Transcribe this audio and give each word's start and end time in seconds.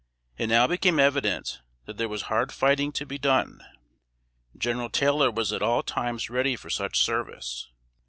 It 0.35 0.47
now 0.47 0.65
became 0.65 0.99
evident 0.99 1.59
that 1.85 1.97
there 1.97 2.09
was 2.09 2.23
hard 2.23 2.51
fighting 2.51 2.91
to 2.93 3.05
be 3.05 3.19
done. 3.19 3.63
General 4.57 4.89
Taylor 4.89 5.29
was 5.29 5.53
at 5.53 5.61
all 5.61 5.83
times 5.83 6.27
ready 6.27 6.55
for 6.55 6.71
such 6.71 6.97
service. 6.97 7.69